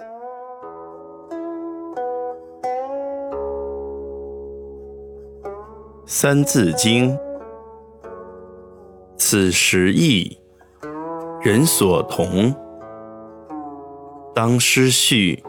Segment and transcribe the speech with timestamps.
[6.06, 7.16] 《三字经》：
[9.16, 10.38] 此时易，
[11.42, 12.54] 人所同。
[14.34, 15.42] 当失序，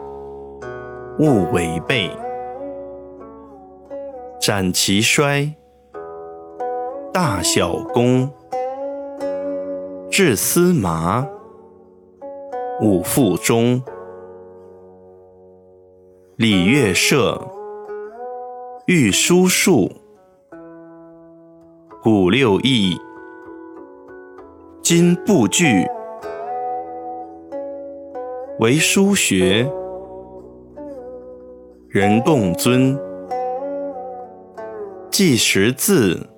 [1.18, 2.10] 勿违背。
[4.40, 5.54] 斩其衰，
[7.12, 8.30] 大小功。
[10.10, 11.26] 治司马，
[12.80, 13.82] 五腹中。
[16.42, 17.40] 礼乐射，
[18.86, 19.88] 御书数。
[22.02, 22.98] 古六艺，
[24.82, 25.86] 今不惧；
[28.58, 29.70] 为书学，
[31.88, 32.98] 人共尊；
[35.12, 36.28] 记识字，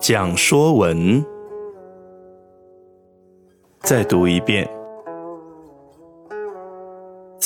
[0.00, 1.22] 讲说文。
[3.80, 4.66] 再读一遍：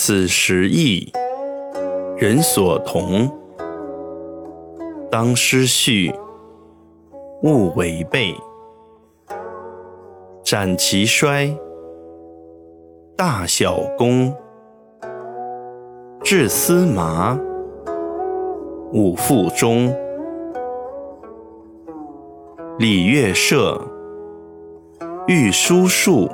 [0.02, 1.12] 此时易，
[2.16, 3.30] 人所同。
[5.10, 6.10] 当失序，
[7.42, 8.34] 勿违背；
[10.42, 11.54] 斩其衰，
[13.14, 14.34] 大小功。
[16.22, 17.38] 治司马，
[18.94, 19.94] 五腹中。
[22.78, 23.78] 礼乐射，
[25.26, 26.26] 御书数。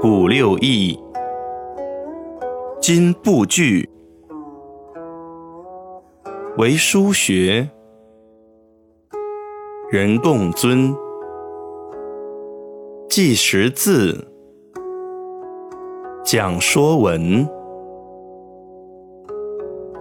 [0.00, 0.96] 古六艺，
[2.90, 3.86] 今不惧。
[6.56, 7.68] 为书学，
[9.90, 10.94] 人共尊；
[13.06, 14.26] 记识字，
[16.24, 17.46] 讲说文。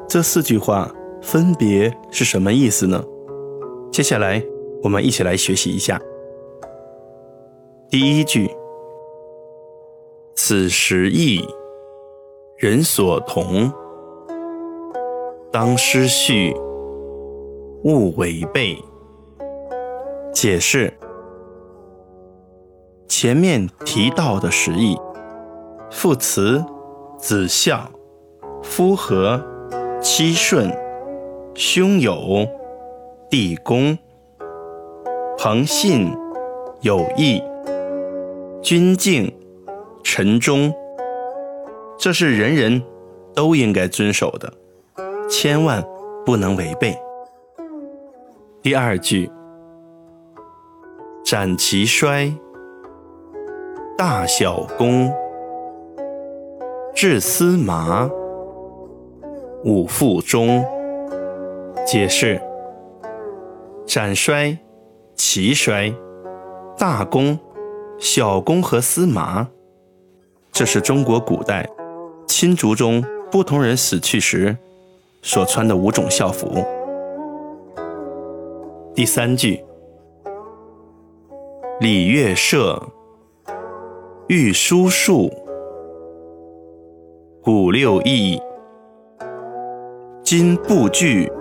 [0.08, 0.90] 这四句话
[1.22, 3.04] 分别是什么意思呢？
[3.92, 4.42] 接下来
[4.82, 6.00] 我们一起来学习一下。
[7.90, 8.50] 第一句：
[10.36, 11.46] 此时意，
[12.58, 13.72] 人所同。
[15.52, 16.56] 当失序，
[17.84, 18.76] 勿违背。
[20.34, 20.92] 解释：
[23.08, 24.98] 前面提到的实义，
[25.92, 26.66] 父慈
[27.20, 27.92] 子孝，
[28.64, 29.40] 夫和
[30.02, 30.76] 妻顺，
[31.54, 32.44] 兄友
[33.30, 33.96] 弟恭，
[35.38, 36.12] 朋信
[36.82, 37.40] 友义，
[38.64, 39.32] 君敬
[40.04, 40.74] 臣忠，
[41.98, 42.82] 这是人人
[43.34, 44.52] 都应该遵守的。
[45.30, 45.84] 千万
[46.26, 46.98] 不能违背。
[48.62, 49.30] 第二句：
[51.26, 52.34] 斩其衰，
[53.98, 55.14] 大小功。
[56.96, 58.10] 至司马，
[59.64, 60.64] 五腹中。
[61.86, 62.42] 解释：
[63.86, 64.58] 斩衰、
[65.16, 65.94] 齐衰、
[66.78, 67.38] 大功、
[67.98, 69.48] 小功和司马，
[70.52, 71.70] 这是中国古代
[72.40, 74.56] 新族中不同人死去时。
[75.24, 76.64] 所穿的五种校服。
[78.94, 79.60] 第三句：
[81.80, 82.80] 礼乐射，
[84.28, 85.32] 御书数，
[87.42, 88.40] 古六艺，
[90.22, 91.32] 今不惧。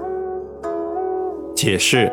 [1.55, 2.11] 解释：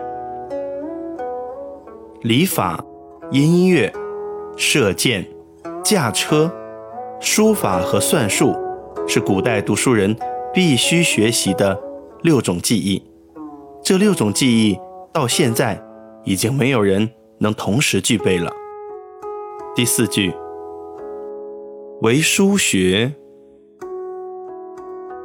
[2.22, 2.84] 礼法、
[3.32, 3.90] 音乐、
[4.58, 5.26] 射箭、
[5.82, 6.52] 驾车、
[7.22, 8.54] 书法和算术，
[9.08, 10.16] 是古代读书人。
[10.56, 11.75] 必须学习的
[12.22, 13.03] 六种技艺，
[13.81, 14.80] 这六种技艺
[15.12, 15.84] 到现在
[16.24, 17.09] 已经没有人
[17.40, 18.52] 能同时具备了。
[19.75, 20.31] 第四句，
[22.02, 23.12] 为书学，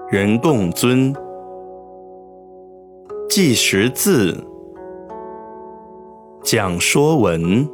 [0.09, 1.15] 人共尊，
[3.28, 4.34] 记识字，
[6.43, 7.69] 讲说文。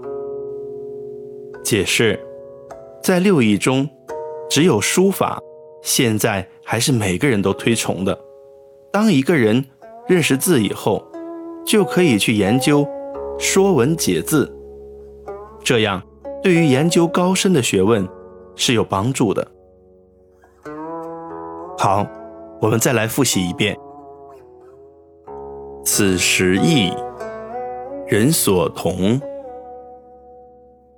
[1.62, 2.18] 解释，
[3.00, 3.88] 在六艺中，
[4.50, 5.40] 只有书法。
[5.84, 8.18] 现在还是每个人都推崇的。
[8.90, 9.62] 当一个人
[10.08, 11.04] 认识字以后，
[11.62, 12.80] 就可以去研究
[13.38, 14.46] 《说文解字》，
[15.62, 16.02] 这样
[16.42, 18.08] 对于研究高深的学问
[18.56, 19.46] 是有帮助的。
[21.78, 22.06] 好，
[22.62, 23.76] 我们再来复习一遍：
[25.84, 26.90] 此时易，
[28.06, 29.20] 人所同。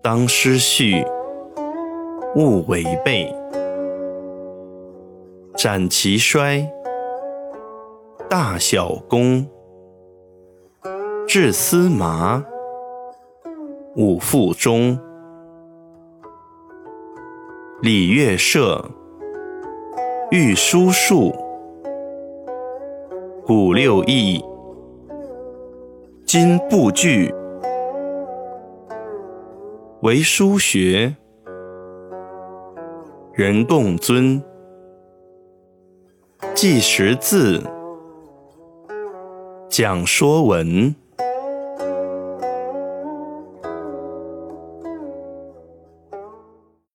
[0.01, 1.05] 当失序，
[2.37, 3.35] 勿违背。
[5.57, 6.71] 斩其衰，
[8.29, 9.49] 大小功。
[11.27, 12.45] 治司马，
[13.97, 14.99] 五腹中。
[17.81, 18.85] 礼乐射，
[20.31, 21.35] 御书数。
[23.47, 24.45] 古六艺，
[26.27, 27.35] 今不惧。
[30.03, 31.17] 为书学，
[33.33, 34.43] 人共尊。
[36.57, 37.63] 记识字，
[39.69, 40.95] 讲说文。